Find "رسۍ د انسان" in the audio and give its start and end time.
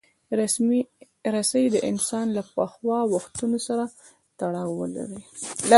1.35-2.25